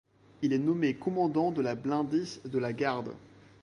[0.41, 3.13] Il est nommé commandant de la blindée de la Garde.